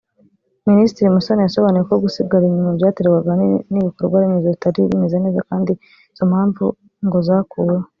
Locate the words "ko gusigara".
1.89-2.43